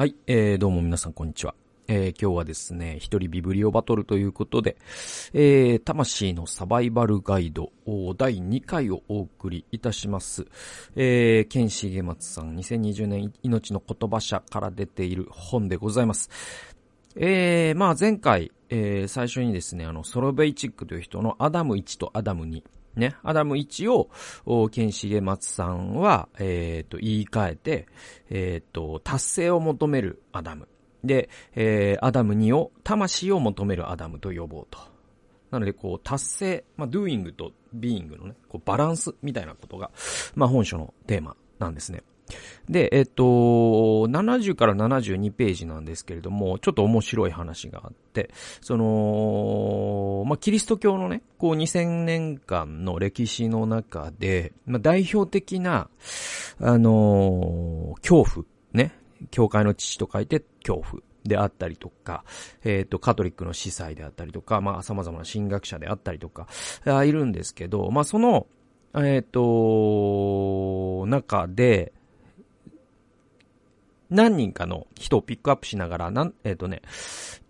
[0.00, 1.54] はい、えー、どうも皆さんこんにちは。
[1.86, 4.78] えー、今日はですね、一人ビブリオバトルということで、
[5.34, 7.70] えー、魂のサバイバルガイド
[8.16, 10.46] 第2回をお送りいたします。
[10.96, 16.30] えー、ケンシゲマツさん2020年命の言葉社から出ている本でございます。
[17.14, 22.62] えー、まあ前回、えー、最初にですね、あの、ソロベイチックという人のアダム1とアダム2、
[22.96, 27.86] ね、アダム1を、ケンシゲマツさんは、えっ、ー、と、言い換えて、
[28.30, 30.68] えっ、ー、と、達成を求めるアダム。
[31.04, 34.78] で、えー、アダム2を、魂を求めるアダムと呼ぼうと。
[35.50, 39.90] なので、こう、達成、まあ、doing と being のね、こう、バランスみたいなことが、
[40.34, 42.02] まあ、本書のテーマなんですね。
[42.68, 48.30] で、えっと、70から72ページなんですけれども、ちょっと面白い話があって、
[48.60, 55.88] その、まあ、キリスト教のね、こう2000年間の歴史の中で、まあ、代表的な、
[56.60, 58.92] あのー、恐怖、ね、
[59.30, 61.02] 教会の父と書いて恐怖。
[61.24, 62.24] であったりとか、
[62.64, 66.48] えっ、ー、と、カトリックの司祭であったりとか、まあ、様々な神学者であったりとか、
[67.04, 68.46] いるんですけど、まあ、その、
[68.94, 71.92] えっ、ー、と、中で、
[74.10, 76.82] 何人かの人をピックアップしながら、なん、えっ、ー、とね、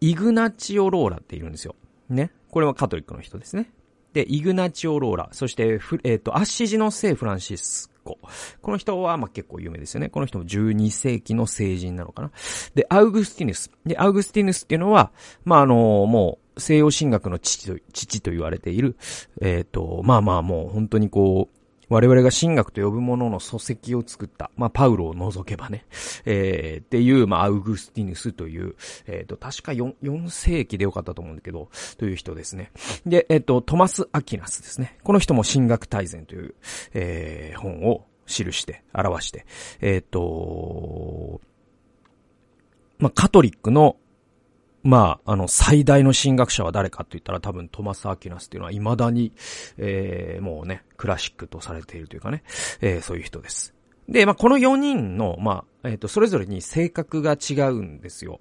[0.00, 1.74] イグナチオ・ローラっているんですよ。
[2.08, 2.30] ね。
[2.50, 3.70] これはカトリックの人ですね。
[4.12, 8.18] で、イグナチオ・ローラ、そして、えっ、ー、と、アッシジの聖フランシスコ。
[8.60, 10.08] この人は、ま、結構有名ですよね。
[10.08, 12.30] この人も12世紀の聖人なのかな。
[12.74, 13.70] で、アウグスティヌス。
[13.86, 15.12] で、アウグスティヌスっていうのは、
[15.44, 15.74] まあ、あの
[16.06, 18.96] もう、西洋神学の父と、父と言われている、
[19.40, 21.59] えっ、ー、と、まあまあもう本当にこう、
[21.90, 25.84] 我々が神学と呼ぶものの礎石を作った、まあ、パウロを除けばね、
[26.24, 32.70] えー、っていう、まあ、アウグスティヌスという、えっ、ー、と、確か 4, 4世紀でよかったと思うんだけど、という人ですね。
[33.04, 34.98] で、えっ、ー、と、トマス・アキナスですね。
[35.02, 36.54] この人も神学大全という、
[36.94, 39.44] えー、本を記して、表して、
[39.80, 41.40] えっ、と、
[43.00, 43.96] まあ、カトリックの
[44.82, 49.32] まあ、あの、最大の神学者は誰かって言ったら多分トマス・アキナスっていうのは未だに、
[49.76, 52.42] えー、もうね、クラシックとされているというかね、
[52.80, 53.74] えー、そういう人です。
[54.08, 58.40] で、まあ、この4人の、まあ、えっ、ー、と、それぞれに性格が違うんですよ。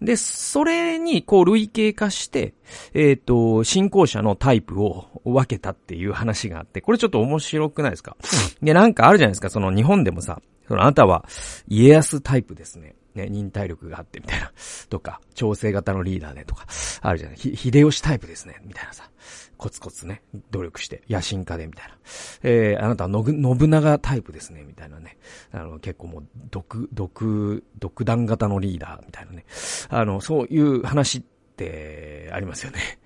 [0.00, 2.54] で、それに、こう、類型化して、
[2.94, 8.16] えっ、ー、と、信仰者のタイプを分けたっていう話があって、これちょっと面白くないですか？
[8.62, 11.26] で、なんかあるじゃないですか、その日本でもさ、そのあなたは
[11.68, 12.94] 家康タイプですね。
[13.14, 14.52] ね、忍耐力があってみたいな。
[14.88, 16.66] とか、調整型のリーダーでとか、
[17.00, 17.36] あるじゃない。
[17.36, 18.56] ひ、秀吉タイプですね。
[18.64, 19.10] みたいなさ。
[19.56, 21.94] コツコツね、努力して、野心家でみたいな。
[22.42, 24.64] えー、あなたはのぐ、信長タイプですね。
[24.64, 25.18] みたいなね。
[25.52, 29.44] あの、結構もう、独、独、独断型のリーダーみたいなね。
[29.88, 31.22] あの、そういう話っ
[31.56, 33.00] てありますよね。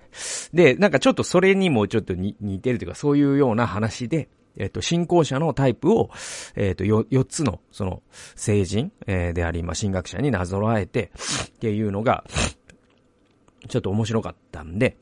[0.53, 6.09] で、なんかちょっとそれにもちょっとに似てるというか、そういうような話で、えっ、と、信仰者のタイプを、
[6.55, 8.01] えっ、と、よ、4つの、その、
[8.35, 11.11] 聖人、えー、であり、まあ、神学者になぞらえて、
[11.47, 12.23] っていうのが、
[13.67, 14.97] ちょっと面白かったんで、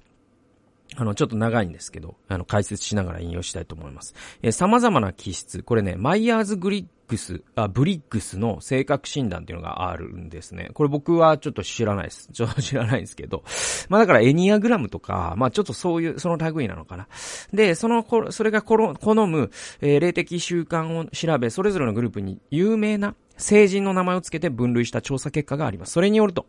[0.96, 4.14] あの、ちょっと長いんですけど、あの、解説しながら引用したいと思います。
[4.42, 10.70] えー、様々な気質、これね、マイヤーズグリッグス、あ、ブリッグスの性格診断っていうのがあるんですね。
[10.74, 12.30] これ僕はちょっと知らないです。
[12.32, 13.44] ちょっと知らないんですけど。
[13.90, 17.08] まあだからエニアグラムとか、まあちょっとそういう、その類なのかな。
[17.54, 18.94] で、その、それが好
[19.28, 19.52] む、
[19.82, 25.94] えー、霊的習慣を調べ、それぞれのグループに有名な聖人の名前を付けて分類した調査結果があります。
[25.94, 26.46] それによると、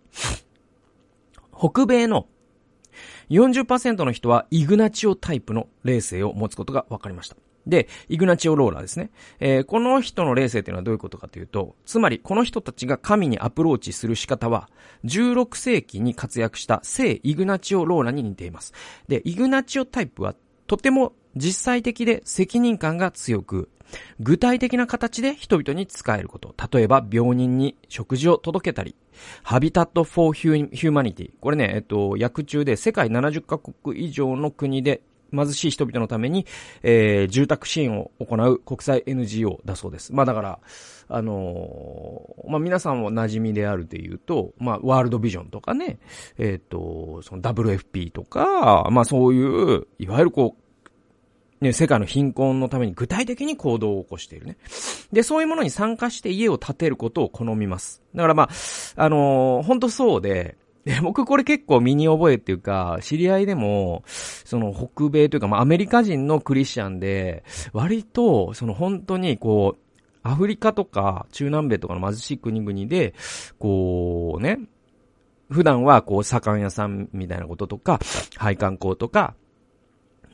[1.56, 2.26] 北米の
[3.30, 7.36] 40%の人はイグナチオタイプの霊性を持つことが分かりました。
[7.66, 9.10] で、イグナチオ・ローラーですね。
[9.40, 14.68] えー、この人の霊性というのはどういうことかというと、つまりこの人たちが神にアプローチする仕方は、
[15.04, 18.74] 16世紀に活躍した聖イグナチオ・ローラに似ています。
[19.08, 20.34] で、イグナチオタイプは
[20.66, 23.68] とても実際的で責任感が強く、
[24.20, 26.54] 具体的な形で人々に使えること。
[26.72, 28.94] 例えば、病人に食事を届けたり、
[29.42, 31.30] Habitat for Humanity。
[31.40, 35.02] これね、えっと、役中で世界70カ国以上の国で
[35.34, 36.46] 貧しい人々のために、
[36.82, 40.12] えー、住宅支援を行う国際 NGO だそうです。
[40.12, 40.58] まあだから、
[41.08, 45.98] あのー、まあ皆さんも馴染みであるというと、まあワールドビジョンとかね、
[46.38, 50.64] えっ、ー、と、その WFP とか、まあそういう、いわゆるこう、
[51.64, 54.58] ね、世界の貧困のために具体的に行動を起こしているね。
[55.12, 58.02] で、そういうものに参加して家を建てることを好みます。
[58.14, 58.48] だからまあ、
[58.96, 67.42] あのー、本当そうで、で、僕これ結構身に覚えっていうか、知り合いでも、その北米というか、まあアメリカ人のクリスチャンで、
[67.72, 69.80] 割と、その本当にこう、
[70.22, 73.14] アフリカとか中南米とかの貧しい国々で、
[73.58, 74.58] こうね、
[75.50, 78.00] 普段はこう、左官屋さんみたいなこととか、
[78.36, 79.34] 配管工とか、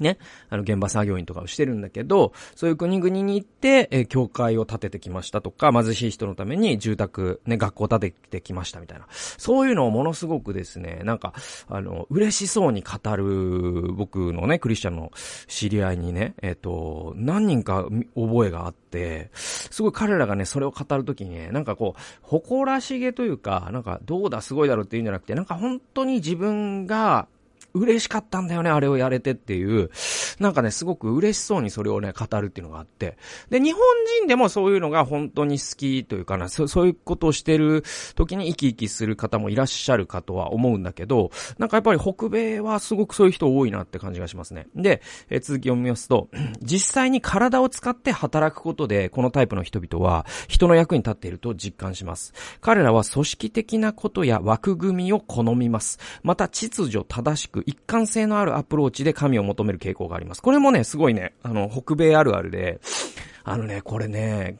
[0.01, 0.19] ね、
[0.49, 9.07] あの、現場作業員とかをしてるんだけど、そういう国々に行って、えー、教会を建ててきましたとか、貧しい人のために住宅、ね、学校を建ててきましたみたいな。
[9.11, 11.35] そういうのをものすごくですね、なんか、
[11.69, 15.13] あの、嬉しそうに語る、僕のね、クリスチャンの
[15.47, 27.29] 知り合いにね、えっ、ー、と、何人か覚えがあって、すごい彼らがね、それを語るときにね、なんかこう、誇らしげというか、なんか、どうだ、すごいだろうっていうんじゃなくて、なんか本当に自分が、
[27.75, 29.91] 嬉しかったんだよね、あれをやれてっていう、
[30.39, 33.17] なんかね、すごく嬉しそうにそれをね、語るっていうのがあって。
[33.51, 33.83] で、日本
[34.19, 37.85] 人でもそういうのが本当に好きというかな、そそういうことをしてる
[38.15, 44.67] 時に生き生きする方もいらっしゃるかとは思うんだけど、なんかやっぱり北米はすごくそういう人多いなって感じがしますね。
[44.75, 46.29] で、え、続き読みますと、
[46.63, 52.33] 実際に体を使って働くことで、このタイプの人々は人の役に立っていると実感します。
[52.61, 55.99] 彼らは組織的なことや枠組みを好みます。
[56.23, 60.43] また秩序正しく一貫性のあるアプローチで神を求める傾向があります。
[60.43, 62.81] これもね、すごいね、あの、北米あるあるで、
[63.45, 64.59] あのね、これね、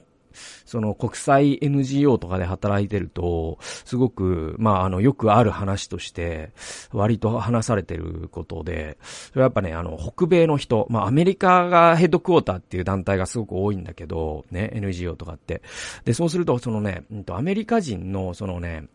[0.65, 6.53] その国際 NGO とかで働いてると、すごく、まあ、あの、よくある話として、
[6.93, 15.63] 割と話されてることで、それはやっぱね、あの、北米の人、まあ、アメリカがヘッドクォーターっていう団体がすごく多いんだけど、ね、NGO とかって。
[16.05, 18.89] で、そうすると、そのね、アメリカ人の、そのね、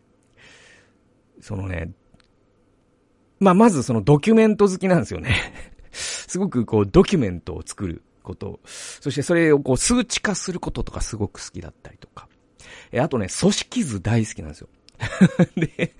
[1.40, 1.90] そのね、
[3.38, 5.36] まあ、まずそのドキュメント好きなんですよね。
[5.92, 8.60] すごくこうドキュメントを作ること。
[8.64, 12.28] そしてそれをこう数値化することとかすごく好きだったりとか。
[12.92, 14.68] え、あとね、組織図大好きなんですよ。
[15.56, 15.94] で、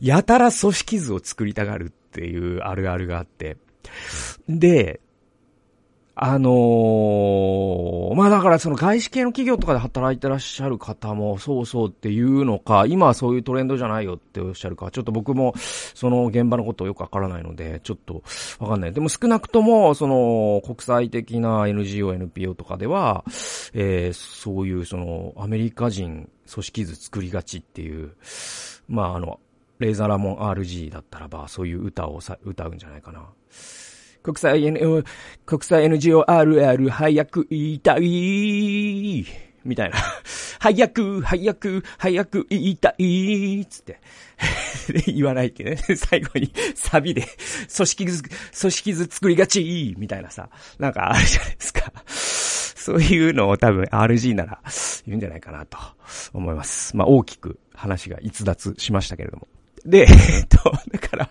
[0.00, 3.56] やたら組織図を作りたがるっていうあるあるがあって。
[4.48, 5.00] で、
[6.18, 15.52] あのー、まあだからその外資系の企業とかで働いてらっしゃる方もそうそうっていうのか、今はそういうトレンドじゃないよっておっしゃるか、ちょっと僕も
[15.94, 18.22] その現場のことよくわからないので、ちょっと
[18.58, 18.94] わかんない。
[18.94, 23.22] でも少なくとも、その国際的な NGO、NPO とかでは、
[23.74, 28.14] えー、そういうそのアメリカ人組織図作りがちっていう、
[28.88, 29.38] まああの、
[29.80, 33.26] レーザーラモン RG だったらば、そういう歌をさ、歌うんじゃないかな。
[34.26, 35.04] 国際 N、
[35.44, 39.24] 国際 NGORR 早く言いたい
[39.64, 39.96] みたいな。
[40.58, 44.00] 早く、早く、早く言いたいつって
[45.12, 45.76] 言わないってね。
[45.94, 47.22] 最後にサビで、
[47.76, 50.50] 組織図、組織図作りがちみたいなさ、
[50.80, 51.92] なんかあるじゃないですか。
[52.06, 54.60] そういうのを多分 RG なら
[55.06, 55.78] 言うんじゃないかなと
[56.32, 56.96] 思います。
[56.96, 59.46] まあ大きく話が逸脱しましたけれども。
[59.84, 61.30] で、えっと、だから、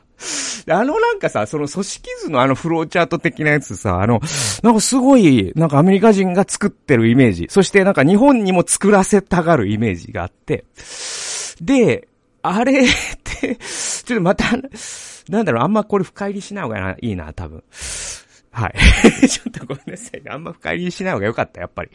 [0.67, 4.19] あのなんかさ、その組織図のあのフローチャート的なやつさ、あの、
[4.63, 10.65] なんかすごい、なんかアメリカ人が作ってるイメージ、そしてなんか日本にも作らせたがるイメージがあって、
[11.61, 12.07] で、
[12.41, 12.87] あれっ
[13.23, 14.45] て、ちょっとまた、
[15.29, 17.63] なんだろう、あんまこれ深入りしない方がいいな、多分。
[18.51, 18.75] はい。
[19.27, 20.21] ちょっとごめんなさい。
[20.29, 21.91] あんま深入りしない方がよかった、やっぱり。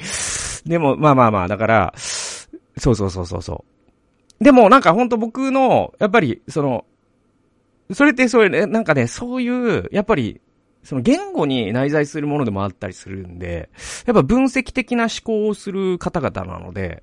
[0.66, 3.64] でも、まあまあまあ、だから、そうそうそうそうそ
[4.40, 4.44] う。
[4.44, 6.84] でもなんかほんと僕の、やっぱり、その、
[7.92, 10.40] それってそういうね、なんかね、そういう、やっぱり、
[10.82, 13.68] その言語に内在するものでもあったりするんで、
[14.06, 17.02] やっぱ分析的な思考をする方々なので、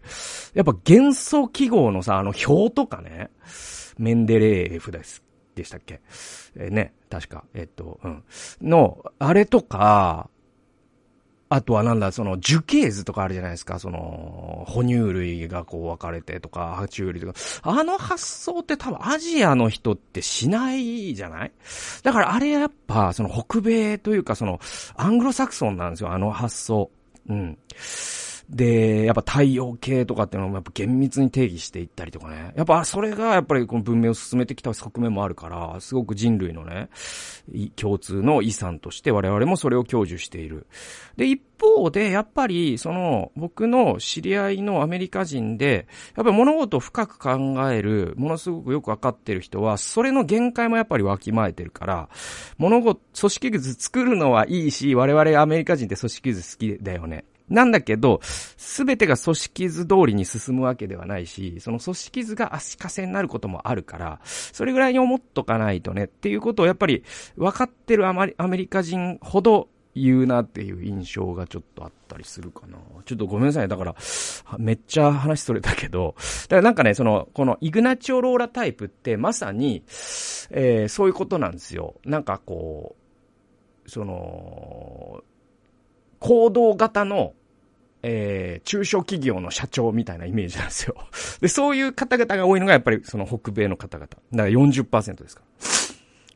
[0.56, 3.30] やっぱ幻想記号のさ、あの表とかね、
[4.00, 5.22] メンデレーフです、
[5.54, 6.02] でしたっけ？
[6.56, 8.24] えー、ね、確か、えっと、うん。
[8.62, 10.30] の、あれとか、
[11.50, 13.80] あとはなんだ、その樹形図とかあるじゃないですか。
[13.80, 17.40] その、哺乳類がこう分かれてとか、爬虫類とか。
[17.62, 21.52] あの発想って多分アジアの人ってしないじゃない？
[22.04, 24.60] だからあれやっぱ、その北米というかその、
[24.96, 26.92] アングロサクソンなんですよ、あの発想。
[27.30, 27.58] うん。
[28.50, 32.54] で、やっぱ太陽系とかっていうのもやっぱ厳密に定義していったりとかね。
[32.56, 36.90] やっぱそれがやっぱりこの文明を進めてきた側面もあるから、すごく人類のね、
[37.76, 40.66] 共通の遺産として我々もそれを享受している。
[41.18, 47.38] で、一方で、やっぱり、その、僕の知り合いのアメリカ人で、やっぱり物事を深く考
[47.70, 52.10] える、ものすごくよくわかってる人は、それの限界もやっぱりわきまえてるから、
[52.58, 57.26] 物事、組織図作るのはいいし、我々アメリカ人って組織図好きだよね。
[57.50, 67.04] なんだけど、すべてが組織図通りに進むわけではないし、その組織図が足かせになることもあるから、それぐらいに思っとかないとねっていうことをやっぱり
[67.36, 72.78] 分かってるアメリカ人ほど言うなっていう印象がちょっとあったりするかな。
[73.06, 73.68] ちょっとごめんなさい。
[73.68, 73.96] だから、
[74.58, 79.84] めっちゃ話それたけど、だからなんかね、その、このイグナチオローラタイプってまさに、
[80.52, 81.96] えー、そういうことなんですよ。
[82.06, 82.96] なんかこ
[83.86, 85.24] う、その、
[86.20, 87.34] 行動型の、
[88.04, 90.96] えー、中小企業の社長みたいなイメージなんですよ。
[91.42, 94.08] で、そういう方々が多いのがやっぱりその北米の方々。
[94.08, 95.42] だから40%ですか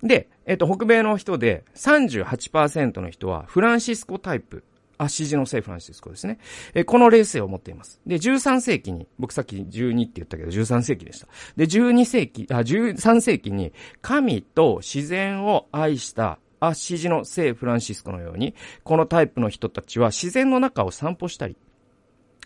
[0.02, 0.08] ら。
[0.08, 4.64] で、えっ、と、北米の人で38%の人はフランシスコタイプ。
[5.04, 6.38] 足地の聖フランシスコですね。
[6.76, 8.00] えこの霊性を持っています。
[8.06, 11.28] で、13世紀に、僕さっき12って言ったけど、13世紀でした。
[11.56, 18.54] で、12世紀、あ、13世紀に、神と自然を愛したアッシジの聖フランシスコのように、
[18.84, 21.58] このタイプの人たちは自然の中を散歩したり、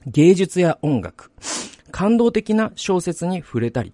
[0.08, 1.32] 芸術や音楽、
[1.92, 3.94] 感動的な小説に触れたり、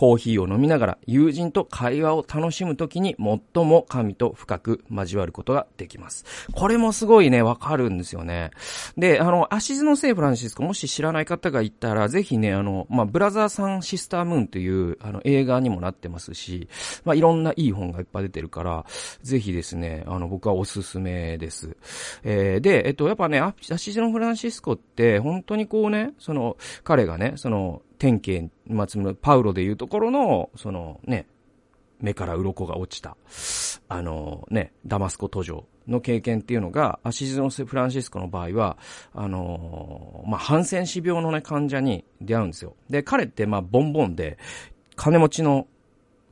[0.00, 6.24] コーヒーを飲みながら友人と会話を楽しむときに最も神と深く交わることができます。
[6.54, 8.50] これもすごいね、わかるんですよね。
[8.96, 16.70] で、あの、アシズの聖フランシスコ、もし知らない方がいたら、ぜひね、あの、まあ、ブラザーさんシスタームーンという、あの、映画にもなってますし、
[17.04, 18.86] まあ、いろんないい本がいっぱい出てるから、
[19.22, 21.76] ぜひですね、あの、僕はおすすめです。
[22.24, 28.86] えー、で、えっと、やっぱね、アシズのフランシスコって、本当にこうね、その、彼がね、その、天慶、まあ、
[29.20, 31.26] パウロでいうところの、そのね、
[32.00, 33.16] 目から鱗が落ちた、
[33.88, 38.78] あのね、ダマスコ途上の経験っていうのが、アシズノス・フランシスコの場合は、
[39.12, 42.74] あのまあ、ハンセン氏病のね、患者に出会うんですよ。
[42.88, 44.38] で、彼って、まあ、ボンボンで、
[44.96, 45.66] 金持ちの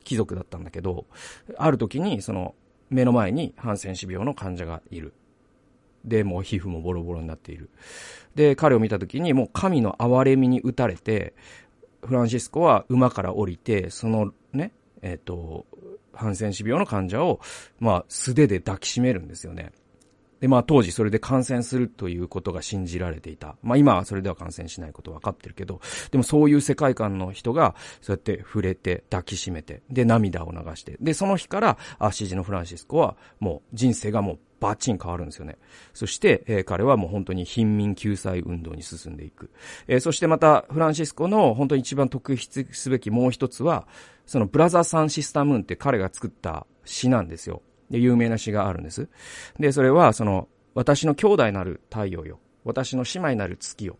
[0.03, 1.05] 貴族だったんだけど、
[1.55, 2.55] ある時に、その、
[2.89, 5.13] 目の前にハンセン氏病の患者がいる。
[6.05, 7.69] で、もう皮膚もボロボロになっている。
[8.35, 11.33] で、彼を見た時にもう神の憐れみに打たれて、
[12.05, 15.65] フランシスコは馬から降りて、そのね、えっ、ー、と、
[16.13, 17.39] ハンセン氏病の患者を、
[17.79, 19.71] まあ、素手で抱きしめるんですよね。
[20.39, 23.55] で、まあ当時それで感染するということが信じられていた。
[23.61, 35.57] まあ今はそれでは感染しないこと分かってるけど、でもそういう世界観の人が、そうやって触れて、抱きしめて、で、涙を流して、で、その日から、アシジのフランシスコは、もう人生がもうバッチン変わるんですよね。
[35.93, 39.51] そして、えー、彼はもう本当に貧民救済運動に進んでいく。
[39.87, 43.87] えー、そしてまた、フランシスコの本当に一番特筆すべきもう一つは、
[44.25, 47.61] そのブラザーサンシスタムーンって彼が作った詩なんですよ。
[47.89, 49.09] で、有名な詩があるんです。
[49.59, 52.39] で、それは、その、私の兄弟なる太陽よ。
[52.63, 53.97] 私の姉妹なる月よ。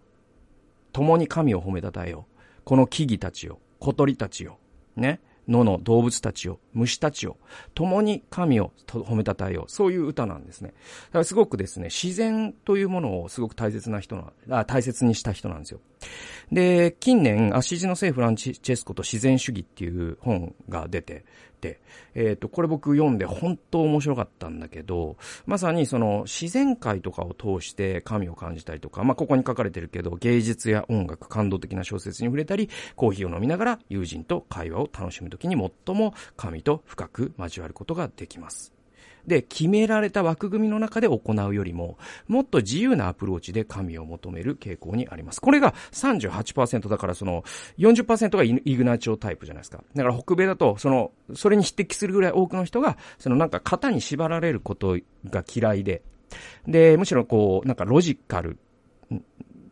[0.92, 2.28] 共に神を褒めたたえよ。
[2.63, 3.60] この木々たちよ。
[3.80, 4.60] 小鳥たちよ。
[4.96, 5.20] ね。
[5.50, 7.38] 野の動物たちを、虫たちを、
[7.74, 9.72] 共に神を褒めたたえよう。
[9.72, 10.70] そういう歌なんですね。
[11.08, 15.79] だからすごくですね、自然というものをすごく大切な人な、あ大切にした人なんですよ。
[16.51, 21.25] で、近年、アシジの聖フランチェスコと自然主義っていう本が出て、
[21.60, 21.80] て、
[22.16, 38.78] えっ、ー、と、これ僕読んで本当面白かったんだけど、まさにその自然界とかを通して神を感じたりとか、まあ、ここに書かれてるけど、芸術や音楽、感動的な小説に触れたり、コーヒーを飲みながら友人と会話を楽しむときに最も神と深く交わることができます。
[39.28, 41.98] で、決められた枠組みの中で行うよりも、
[42.28, 45.42] もっと自由なアプローチで神を求める傾向にあります。
[45.42, 47.44] これが38%だから、その
[47.78, 49.84] 40%がイグナチオタイプじゃないですか。
[49.96, 56.02] だから北米だと、その、それに匹敵するぐらい多くの人が、そのなんか型に縛られることが嫌いで、
[56.68, 58.60] で、むしろこう、なんかロジカル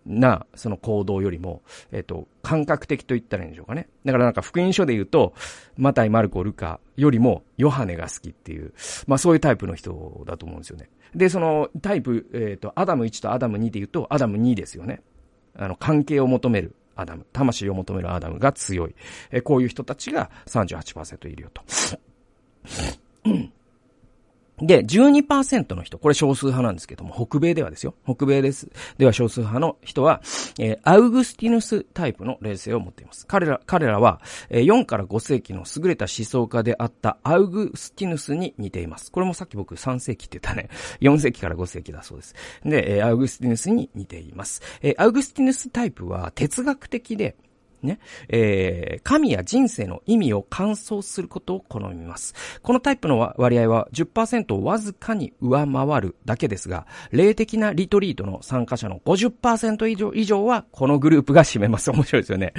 [0.07, 1.61] な、その行動よりも、
[1.91, 3.89] えっ、と、感覚的と言ったらいいんでしょうかね。
[4.05, 5.33] だからなんか福音書で言うと、
[5.75, 8.73] マタイ、マルコ、ルカよりもヨハネが好きっていう、
[9.05, 10.89] まあそういうタイプの人だと思うんですよね。
[11.15, 15.01] で、そのタイプ、えっ、ー、と、アダム1とアダム2で言うと、アダム2ですよね。
[15.55, 18.95] あの、関係を求めるアダム、魂を求めるアダムが強い。
[19.31, 21.63] えー、こういう人たちが38%いるよと。
[24.61, 27.93] で、12%の人、これ少数派なんですけども、北米ではですよ。
[28.05, 28.69] 北米です。
[28.97, 30.21] では少数派の人は、
[30.57, 33.27] えー、アウグスティヌスタイプの霊性を持っています。
[33.27, 39.11] 彼ら、彼らは、えー、4から5世紀の優れた思想家であったアウグスティヌスに似ています。
[39.11, 40.69] これもさっき僕3世紀って言ったね。
[41.01, 42.35] 4世紀から5世紀だそうです。
[42.65, 44.63] で、えー、アウグスティヌスに似ています。
[44.81, 47.35] えー、アウグスティヌスタイプは哲学的で、
[47.81, 52.33] ね、えー、神や人生の意味を感想することを好みます。
[52.61, 61.91] このタイプの割合は10%をわずかに上回るだけですが、霊的なリトリートの参加者の50%以上以上はこのグループが占めます。
[61.91, 62.53] 面白いですよね。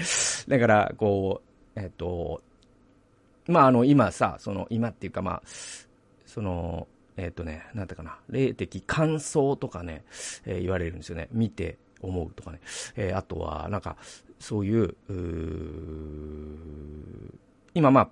[0.48, 1.42] だから、こ
[1.76, 2.42] う、えっ、と、
[3.46, 5.42] まあ、あの、今さ、その、今っていうかまあ、
[6.26, 10.04] その、えっ、とね、なんてかな、霊的感想とかね、
[10.44, 11.28] えー、言われるんですよね。
[11.32, 12.60] 見て、思うとかね。
[12.96, 13.96] えー、あとは、なんか、
[14.40, 15.14] そういう、う
[17.74, 18.10] 今まあ、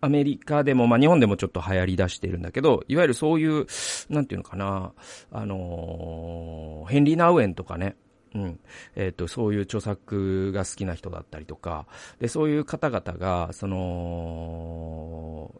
[0.00, 3.66] アメリカでも、まあ日本でもちょっと流行り出しているんだけど、いわゆるそういう、
[4.10, 4.92] なんていうのかな、
[5.30, 7.96] あのヘンリー・ナウエンとかね、
[8.34, 8.60] うん。
[8.96, 11.86] えっ、ー、と、そういう著作が好きな人だったりとか、
[12.18, 15.54] で、そういう方々が、その、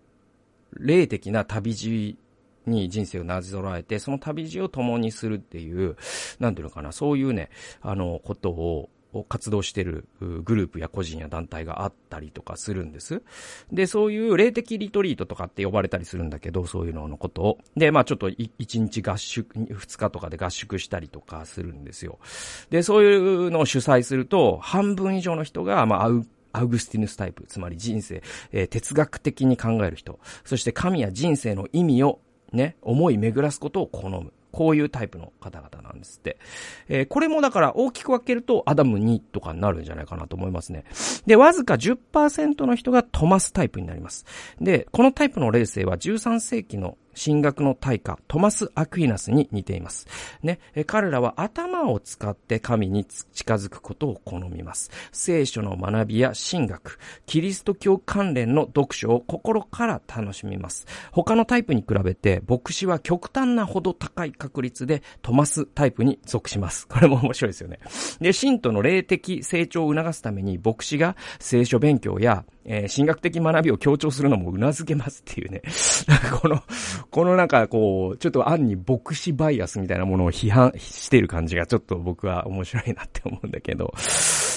[0.78, 2.16] 霊的な旅路
[2.66, 5.96] に人生をなぞらえて、その旅路を共にするっていう、
[6.38, 8.88] なんていうのかな、そういうね、あの、ことを、
[9.28, 13.22] 活動しているグループや個人や団体があったりとかするんです。
[13.70, 17.58] で、そういう霊的リトリートとかって呼ばれたりするんだけど、そういうののことを。
[17.76, 22.18] で、まあちょっと1日合宿、2日とかで合宿したりとかするんですよ。
[22.70, 26.04] で、そういうのを主催すると、半分以上の人が、まあ、
[26.52, 32.20] アウグスティヌスタイプ、つまり人生、えー、哲学的に考える人、そして神や人生の意味を
[32.52, 34.32] ね、思い巡らすことを好む。
[34.52, 36.38] こういうタイプの方々なんですって。
[36.88, 40.84] えー、これもだから大きく分けるとアダム2とかになるんじゃないかなと思いますね。
[41.26, 44.26] で、わずか10%の人がトマスタイプになります。
[44.60, 50.06] で、このタイプの霊性は13世紀の神学の大家、トマス・アクイナスに似ています。
[50.42, 54.90] ね、彼らは頭を使って神に近づくことを好みます。
[55.12, 60.86] 聖書の学びや神学、キリスト教関連の読書を心から楽しみます。
[61.12, 66.86] 他のタイプに比べて、牧師は極端なほど高い確率でトマスタイプに属します。
[66.88, 67.78] これも面白いですよね。
[68.20, 75.62] で、信徒の霊的成長を促すために、牧師が聖書勉強やえー、神学的学びを強調するのも頷けますっていうね。
[76.40, 76.62] この、
[77.10, 83.92] このなんかこう、ちょっと暗に牧師バイアスみたいなものを批判している感じがちょっと僕は面白いなって思うんだけど。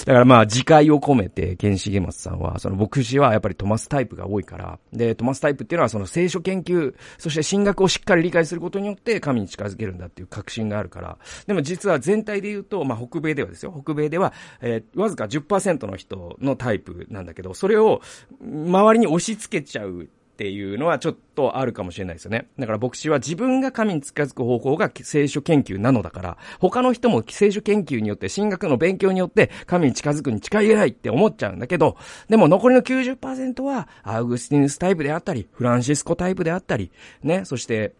[0.06, 18.00] だからまあ、自戒を込めて、ケンシゲマスさんは、その牧師はやっぱりトマスタイプが多いから、で、トマスタイプっていうのはその聖書研究、そして神学をしっかり理解することによって神に近づけるんだっていう確信があるから、でも実は全体で言うと、まあ北米ではですよ、北米では、えー、わずか10%の人のタイプなんだけど、それを
[18.40, 22.46] 周りに押し付けちゃうっていうのはちょっとあるかもしれないですよね。
[22.58, 31.96] だから牧師は自分が神に近づく方法が聖書研究なのだから、他の人も聖書研究によって、神学の勉強によって神に近づくに近いえないって思っちゃうんだけど、
[32.28, 37.94] でも残りの90%はアウグスティヌスタイプであったり、フランシスコタイプであったり、ね、そして、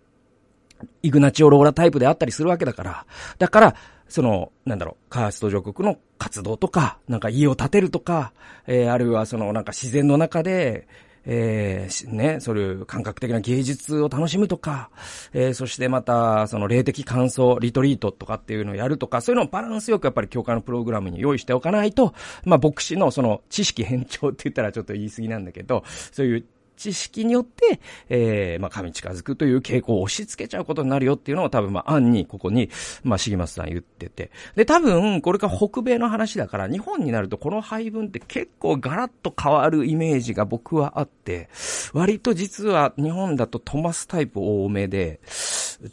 [1.02, 3.07] イグナチオローラタイプであったりするわけだから、
[3.38, 3.76] だから、
[4.09, 8.33] その、なんだろう、カースト上国の活動とか、なんか家を建てるとか、
[8.66, 10.87] えー、あるいはその、なんか自然の中で、
[11.26, 14.90] えー、ね、そういう感覚的な芸術を楽しむとか、
[15.33, 22.14] えー、そしてまた、その霊的感想、リトリートとかっていうのをやるとか、そういうのをバランスよくやっぱり教会のプログラムに用意しておかないと、
[22.45, 26.45] まあ、牧師のその知識変調って言ったらちょっと言い過ぎなんだけど、そういう
[26.76, 32.70] 知識によって、えー、まあ、神近づくという傾向を押し付けちゃうことになるよっていうのを多分、まあ、案にここに、
[33.03, 34.31] まあ、重松さん言ってて。
[34.55, 41.48] で、多分、これから北米の話だから、日本になるとこの配分って結構ガラッと変わるイメージが僕はあって、
[41.92, 45.20] 割と実は日本だとトマスタイプ多めで、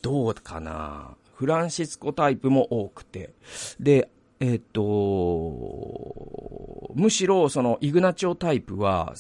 [0.02, 3.34] どうかなフランシスコタイプも多くて。
[3.80, 4.82] で、えっ、と、
[6.96, 9.14] むしろそのイグナチオタイプは、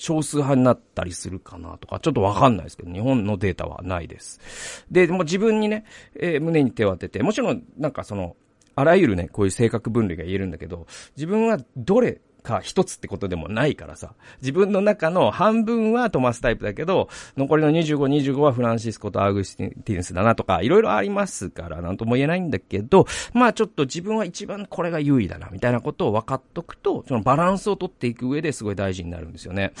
[0.00, 4.86] 少数派になったりするかなとか、ちょっとわかんないですけど、日本のデータはないです。
[4.90, 5.84] で、もう自分にね、
[6.18, 8.34] えー、胸に手を当てて、もちろん、なんかその、
[8.76, 10.86] あらゆるね、こういう性格分類が言えるんだけど、
[11.16, 14.14] 自分はどれか一つってことでもないからさ。
[14.40, 29.72] 自分の中の半分はトマスタイプだけど、残りの25、25はフランシスコとアグスティンスだなとか、いろいろありますから、なんとも言えないんだけど、まあちょっと自分は一番これが優位だな、みたいなことを分かっとくと、そのバランスをとっていく上ですごい大事になるんですよね。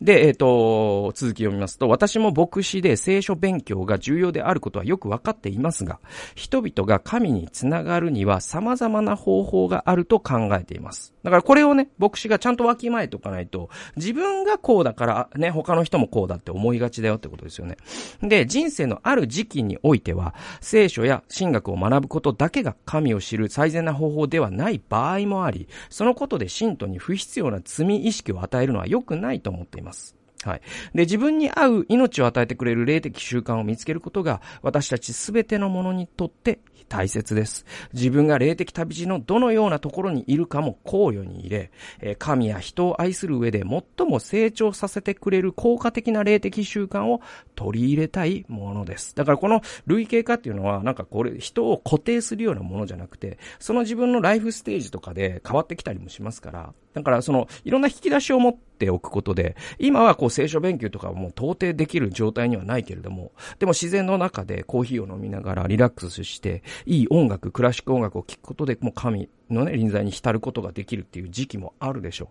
[0.00, 6.00] で、えっ、ー、と、続き読みますと、私も牧師で聖書勉強が重要であることはよく分かっていますが、
[6.34, 11.14] 人々が神につながるには様々な方法があると考えています。
[11.22, 17.76] だからこれをね、牧師がちゃんとわきまえておかないと、自分がこうだからね、他の人もこうだって思いがちだよってことですよね。
[18.22, 30.16] で、人生のある時期においては、聖書や神学を学ぶことだけが神を知る最善な方法ではない場合もあり、そのことで信徒に不必要な罪意識を与えるのは良くないと思っています。
[30.42, 30.60] はい。
[30.94, 37.64] で、自分に合う命を与えてくれる霊的習慣を見つけることが、私たちすべてのものにとって大切です。
[37.92, 41.70] 自分が霊的旅路のどのようなところにいるかも考慮に入れ、
[42.18, 47.20] 神や人を愛する上で最も成長させてくれる効果的な霊的習慣を
[47.54, 49.14] 取り入れたいものです。
[49.14, 72.30] だからこの類型化っていうのは、なんかこれ、人を固定するようなものじゃなくて、その自分のライフステージとかで変わってきたりもしますから、だからその、いろんな引き出しを持っておくことで、今はこう聖書勉強とかもう到底できる状態にはないけれども、でも自然の中でコーヒーを飲みながらリラックスして、いい音楽、クラシック音楽を聴くことで、もう神のね、臨在に浸ることができるっていう時期もあるでしょ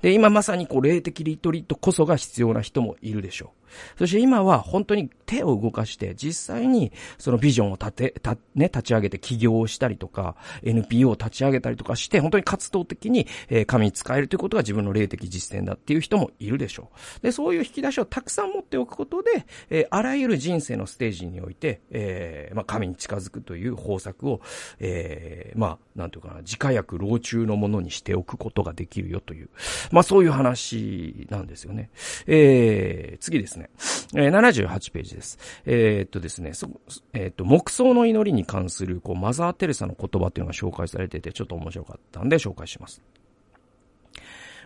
[0.00, 0.02] う。
[0.02, 3.62] で、今まさにこう、霊的リトリートこそが必要な人もいるでしょう。
[3.98, 17.22] そして今は本当に手を動かして、実際にそのビジョンを立て、た、ね、立ち上げて起業をしたりとか、NPO を立ち上げたりとかして、本当に活動的に、え、神に使えるということが自分の霊的実践だっていう人もいるでしょう。
[17.22, 24.40] で、そういう引き出しをたくさん持っておくことで、え、あらゆる人生のステージにおいて、えー、まあ、神に近づくという方策を、
[24.80, 29.48] えー、まあ、なんていうかな、自家薬、老中のものにしておくことができるよという、
[29.90, 31.88] まあそういう話なんですよね。
[32.26, 33.70] えー、次ですね。
[34.14, 35.38] えー、78ページです。
[35.64, 36.68] えー、っとですね、そ、
[37.14, 43.00] えー、っと、木葬の祈りに関する、こう、マザー・テレサの言葉っていうのが紹介されてて、ちょっと面白かったんで紹介します。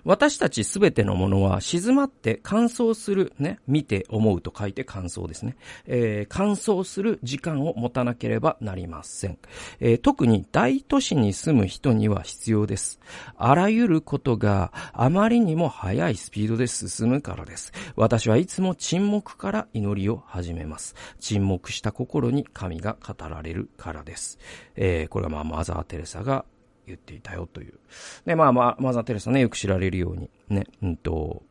[0.06, 5.56] 私たちすべてのものは静まって乾燥する、ね、見て思うと書いて乾燥ですね。
[5.86, 9.38] えー、乾燥する時間を持たなければなりません。
[9.80, 13.00] えー、特に大都市に住む人には必要です。
[13.36, 17.72] あらゆることがあまりにも速いスピードで進むからです。
[17.96, 20.94] 私はいつも沈黙から祈りを始めます。
[21.18, 24.38] 沈黙した心に神が語られるからです。
[24.76, 26.44] えー、これはまあマザー・テレサが
[26.86, 27.74] 言っていたよという。
[28.24, 31.42] で、まあまあ、マザー・テレサね、よく知られるように、ね、うんと、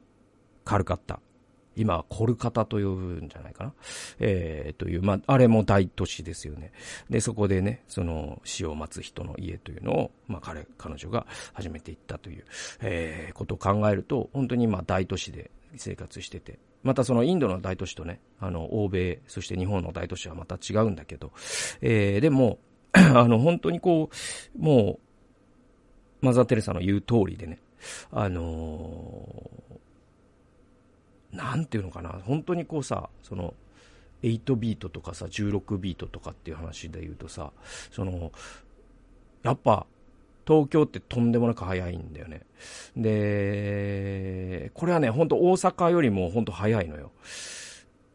[0.63, 1.19] カルカッタ。
[1.76, 3.74] 今はコルカタと呼ぶんじゃないかな。
[4.19, 6.71] えー、という、まあ、あれも大都市ですよね。
[7.10, 12.45] で、そこでね、その死を待つ人の家というのを、まあ、彼、彼女が始めていったという、
[12.82, 21.32] えー、ことを考えると、本当にまあ大都市で生活してて、またそのインドの大都市とね、あの、欧米、そして日本の大都市はまた違うんだけど、
[21.82, 22.60] えー、でも、
[22.93, 24.10] あの、本当にこ
[24.56, 25.00] う、もう、
[26.21, 27.60] マザー・テレサの言う通りでね、
[28.12, 33.54] あのー、なんていうのかな、本当にこうさ、その、
[34.23, 37.51] 8ビートとかさ、16ビートとかっていう話で言うとさ、
[37.91, 38.32] その、
[39.43, 39.86] やっぱ、
[40.47, 42.41] 東京ってとんでもなく早いんだよね。
[42.95, 47.12] で、これはね、ほんと大阪よりもほんと早いのよ。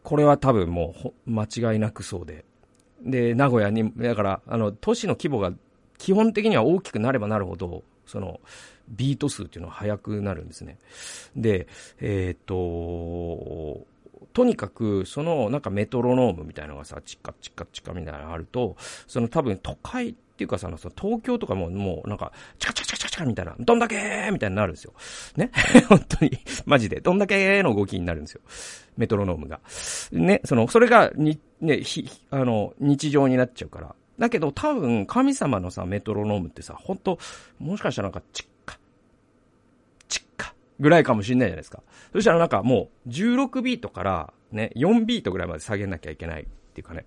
[0.02, 0.94] これは多分も
[1.26, 2.44] う間違いなくそうで。
[3.02, 5.52] で、名古屋に、だから、あの、都市の規模が
[5.98, 8.40] 基本的には大きくなればなるほど、その、
[8.88, 10.79] ビート数っていうのは速くなるんですね。
[11.37, 11.68] で、
[12.01, 13.87] えっ、と、
[14.33, 24.92] とにかく、その、なんかメトロノームみたいなのがさ、チッカチッカチカみたいなのがあると、その多分都会っていうかさ、その東京とかももうなんか、チカチカチカチカチカみたいな、どんだけーみたいになるんですよ。
[25.37, 25.51] ね？
[25.88, 26.33] 本当に、
[26.66, 28.40] マジで、どんだけーの動きになるんですよ。
[28.96, 29.61] メトロノームが。
[30.12, 33.94] ね、その、それが、に、ね、ひ、あの、日常になっちゃうから。
[34.20, 37.18] だけど多分神様のさ、メトロノームってさ、ほんと、
[37.59, 38.78] もしかしたらなんかチッカ、
[40.09, 41.83] チッカぐらいかもしんないじゃないですか。
[42.12, 47.06] そしたらなんかもう16ビートからね、4ビートぐらいまで下げなきゃいけないっていうかね、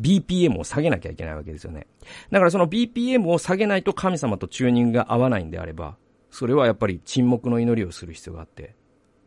[0.00, 1.86] BPM を下げなきゃいけないわけですよね。
[2.30, 5.98] だからその BPM を下げないと神様とチューニングが合わないんであれば、
[6.30, 8.74] それはやっぱり沈黙の祈りをする必要があって、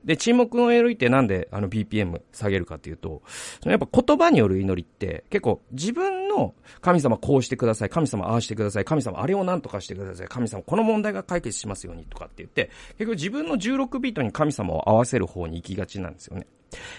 [0.08, 3.22] で、沈黙の祈りってなんであの BPM 下げるかっていうと、
[3.62, 16.48] そのやっぱ言葉による祈りって結構自分の神様こうしてください、神様ああしてください、神様あれを何とかしてください、神様この問題が解決しますようにとかって言って、結局自分の16ビートに神様を合わせる方に行きがちなんですよね。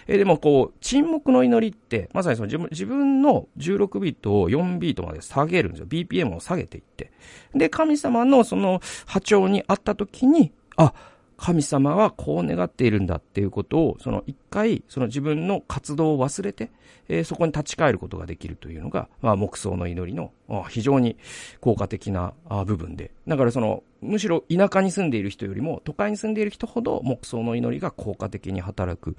[0.06, 5.86] え、でもこう、沈黙の祈りって、まさにその自分の16ビートを4ビートまで下げるんですよ。
[5.86, 7.10] BPM を下げていって。
[7.54, 10.94] で、神様のその波長にあった時に、あ、
[11.38, 16.70] 神様はこう願っているんだっていうことを、その一回、その自分の活動を忘れて、
[17.08, 20.32] えー、そこに立ち返ることができるというのが、まあ、木葬の祈りの
[20.68, 21.16] 非常に
[21.60, 22.34] 効果的な
[22.66, 23.12] 部分で。
[23.28, 29.16] だからその、むしろ田舎に住んでいる人よりも、都会に住んでいる人ほど黙想の祈りが効果的に働く。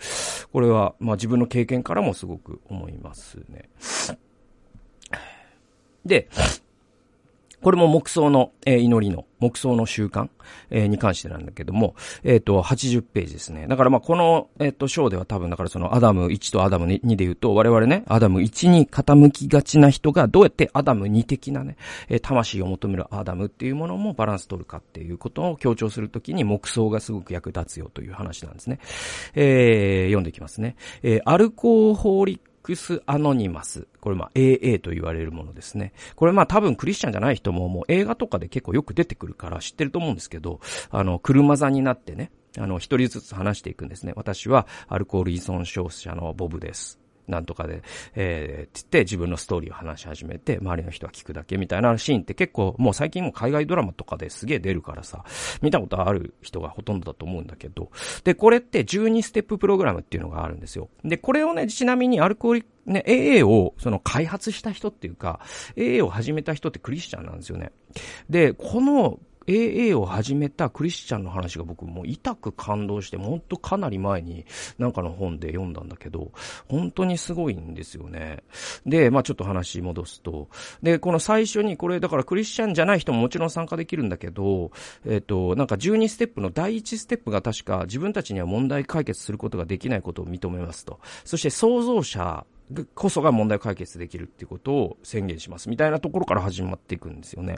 [0.51, 3.69] これは、まあ自分の経験からもすごく思いますね。
[6.05, 6.27] で、
[7.61, 10.29] これも黙想の、えー、祈りの、黙想の習慣、
[10.69, 13.67] えー、に関してなんだけども、えっ、ー、と、80ページですね。
[13.67, 28.79] だからまあ、この、えっ、と、章では多分、だからそのアダム1とアダム2で言うと、我々ね、アダム1に傾きがちな人がどうやってアダム2的なね、え魂を求めるアダムっていうものもバランス取るかっていうことを強調するときに木葬がすごく役立つよという話なんですね。
[29.35, 30.75] えー読んでいきますね。
[31.03, 33.87] えアルコーホーリックスアノニマス。
[33.99, 35.93] これまあ AA と言われるものですね。
[36.15, 40.59] これまあ多分クリスチャンじゃない人ももう映画とかで結構よく出てくるから知ってると思うんですけど、
[40.91, 44.13] あの、車座になってね、あの、一人ずつ話していくんですね。
[44.15, 46.98] 私はアルコール依存症者のボブです。
[47.29, 47.83] なんとかで、
[48.15, 55.23] えー、って言って自分のストーリーを話し始めて、周りの人は聞くだけみたいなシーンって結構、もう最近も海外ドラマとかですげえ出るからさ、
[55.61, 57.91] 見たことある人がほとんどだと思うんだけど、
[58.23, 60.89] で、これって12ステッププログラムっていうのがあるんですよ。
[61.03, 65.39] で、これをね、ちなみにアルコールね、AA を、その開発した人っていうか、
[65.75, 67.71] AA を始めた人ってクリスチャンなんですよね。
[68.29, 74.45] で、この AA を始めたクリスチャンの話が僕も痛く感動して、ほんとかなり前に
[74.77, 76.31] なんかの本で読んだんだけど、
[76.67, 78.43] 本当にすごいんですよね。
[78.85, 80.49] で、まあちょっと話戻すと、
[80.83, 84.71] で、この最初にこれだからクリスチャンじゃない人ももちろん参加できるんだけど、
[85.05, 90.99] えっ、ー、と、なんか12ステップの第1ステップが確か自分たちには問題解決することができないことを認めますと。
[91.25, 92.45] そして創造者
[92.93, 97.57] こそが問題解決できるっていうことを宣言しますみたいなところから始まっていくんですよね。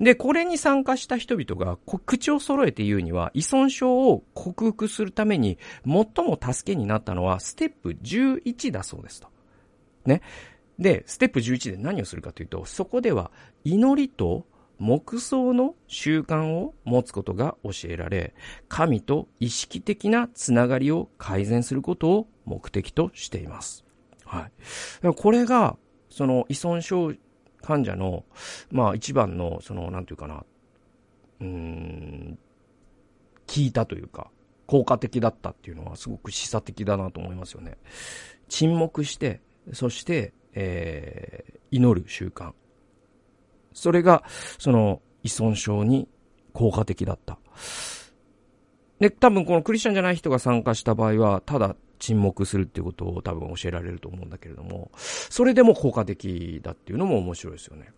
[0.00, 9.28] で、これに参加した人々が口を揃えて言うには依存症を克服するために最も助けになったのはステップ11だそうですと。
[10.04, 10.20] ね。
[10.78, 13.30] で、ステップ11で何をするかというと、そこでは
[13.64, 14.46] 祈りと
[14.78, 18.34] 黙想の習慣を持つことが教えられ、
[18.68, 23.83] 神と意識的なつながりを改善することを目的としています。
[24.38, 24.48] は
[25.10, 25.14] い。
[25.14, 25.76] これが、
[26.10, 27.12] その依存症
[27.62, 28.24] 患者の、
[28.70, 30.44] まあ一番の、その、なんていうかな、
[31.40, 32.38] うん、
[33.46, 34.30] 聞いたというか、
[34.66, 37.78] 効果的だったっていうのはすごく示唆的だなと思いますよね。
[38.48, 39.40] 沈黙して、
[39.72, 42.52] そして、えー、祈る習慣。
[43.72, 44.24] それが、
[44.58, 46.08] その、依存症に
[46.52, 47.38] 効果的だった。
[49.04, 57.90] で、多分このクリスチャンじゃない人が参加した場合は、ただ沈黙するっていうことを多分教えられると思うんだけれども、それでも効果的だっていうのも面白いですよね。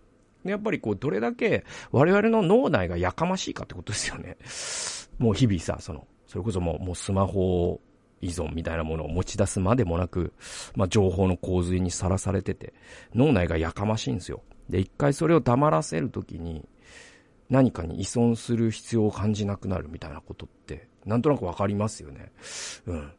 [0.43, 4.37] やっぱりこう、どれだけ我々の脳内がやかましいかってことですよね。
[5.19, 7.81] もう日々さ、その、それこそもう、もうスマホ
[8.21, 10.33] 依存みたいなものを持ち出すまでもなく、
[10.75, 12.75] まあ、情報の洪水にさらされてて、
[13.15, 14.43] 脳内がやかましいんですよ。
[14.69, 16.67] で、一回それを黙らせるときに、
[17.49, 22.33] 何かに依存する必要を感じなくなるみたいなことって、なんとなくわかりますよね。
[22.87, 23.13] うん。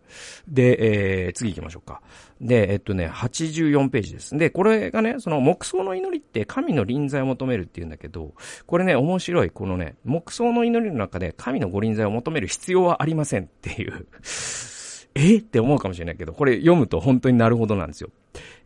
[0.47, 2.01] で、えー、次行きましょうか。
[2.41, 4.37] で、えっとね、84ページです。
[4.37, 8.33] で、これがね、その木葬の祈りって神の臨在を求めるって言うんだけど、
[8.65, 9.49] これね、面白い。
[9.49, 14.05] このね、木葬の祈りの中で神のご臨在を求める必要はありませんっていう
[15.15, 15.37] え？
[15.37, 18.09] って思うかもしれないけど、これ読むと本当になるほどなんですよ。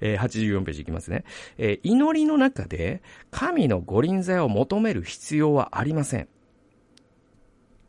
[0.01, 1.23] えー、84ページいきますね。
[1.57, 6.27] えー、祈りの中で神のご臨在を求める必要はありません。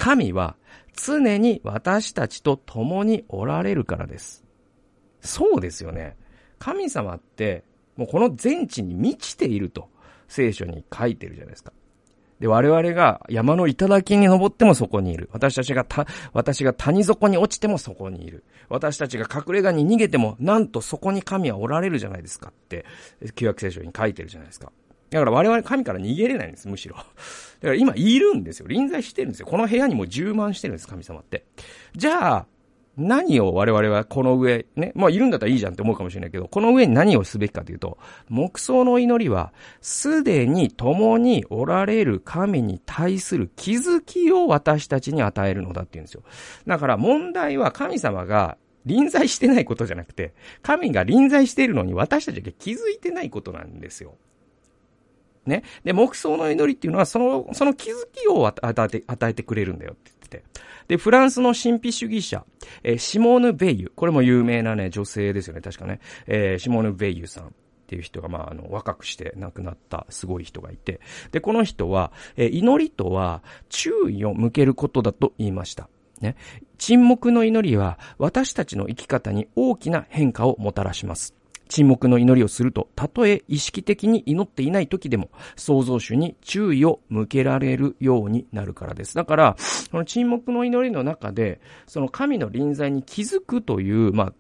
[0.03, 0.57] 神は
[0.97, 4.45] 常に私たちと共におられるからです。
[5.21, 6.17] そうですよね。
[6.59, 7.63] 神様って、
[7.95, 9.91] もうこの全地に満ちていると
[10.27, 11.73] 聖書に書いてるじゃないですか。
[12.41, 15.31] で、我々が山の頂に登ってもそこにいる。
[15.33, 18.43] 私たちがた、私が谷底に落ちてもそこにいる。
[18.69, 22.85] 私たちが隠れ家に逃げても、なんとそこに神はおられるじゃないですかって、
[23.37, 24.73] 旧約聖書に書いてるじゃないですか。
[25.13, 26.97] だから我々神から逃げれないんです、むしろ。
[26.97, 27.07] だか
[27.69, 28.67] ら今いるんですよ。
[28.67, 29.47] 臨在してるんですよ。
[29.47, 31.45] この部屋にも充満してるんです、神様って。
[31.95, 32.47] じゃあ、
[32.97, 37.99] 何を我々はこの上、ね、まあいるんだったらいいじゃんって思うかもしれないけど、この上に何をすべきかというと、
[38.29, 46.23] 木葬の祈りは、すでに共におられる神に対する気づきを私たちに与えるのだっていうんですよ。
[46.67, 54.17] だから問題は神様が臨在してないことじゃなくて、神が臨在しているのに私たちが気づいてないことなんですよ。
[55.47, 55.63] ね。
[55.85, 60.45] で、木葬の祈りっていうのは、その、その気づきを与えて、与えてくれるんだよって言ってて。
[60.89, 62.45] で、フランスの神秘主義者、
[62.83, 63.93] えー、シモーヌ・ベイユ。
[63.95, 66.01] これも有名なね、女性ですよね、確かね。
[66.27, 67.49] えー、シモーヌ・ベイユさん。
[67.49, 67.51] っ
[67.93, 71.01] ていう人が、まあ、あの、若くして亡くなったすごい人がいて。
[71.31, 75.91] で、この人は、えー、祈りとは注意を向けることだと言いました。
[76.23, 76.37] ね。
[76.79, 81.35] 沈黙の祈りは私たちの生き方に大きな変化をもたらします。
[81.69, 89.15] 沈黙の祈りをすると、たとえ意識的に祈っていない時でも、創造主に注意を向けられるようになるからです。
[89.15, 89.57] だから、
[89.91, 94.33] この沈黙の祈りの中で、その神の臨在に気づくという、まあ、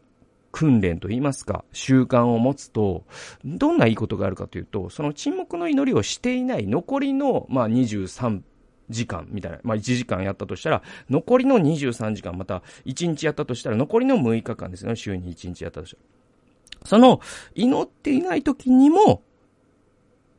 [0.52, 3.04] 訓練といいますか、習慣を持つと、
[3.44, 8.42] どんないいことがあるかというと、その沈黙の祈りをしていない残りの、まあ、23
[8.90, 16.21] 時間みたいな、まあ1時間やったとしたら、残りの23時間、また1日やったとしたら、残りの6日間ですね、週に1日やったとしたら。
[16.85, 17.21] その、
[17.55, 19.23] 祈っていない時にも、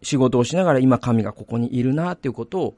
[0.02, 2.78] 仕事をしながら今神がここにいるなっていうことを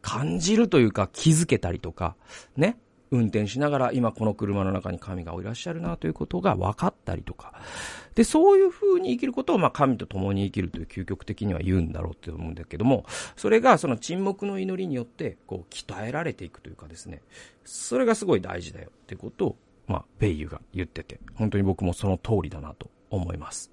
[0.00, 2.16] 感じるというか気づけたりとか、
[2.56, 2.78] ね。
[3.10, 7.52] 運転しながら今この車の中に神がいらっしゃるなということが分かったりとか。
[8.14, 13.04] で、そういう風に生きることを、まあ、神と共に生きるという究極的には言うんだろうって思うんだけども、
[13.36, 17.22] それがその沈黙の祈りによって、こう、鍛えられていくというかですね、
[17.64, 23.70] それがすごい大事だよってことをまあ、ベイユが言ってて、本当に僕もその通りだなと思います。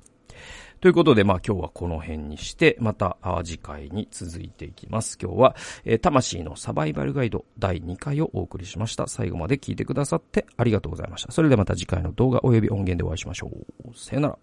[0.82, 5.18] ということで、まあ今日はこの辺にして、また次回に続いていきます。
[5.22, 9.08] 今日は、えー、魂のサバイバルガイド第2回をお送りしました。
[9.08, 11.32] 最後まで聞いてくださってありがとうございました。
[11.32, 13.52] それではまた次回の動画及び音源でお会いしましょ
[13.86, 13.96] う。
[13.96, 14.40] さよなら。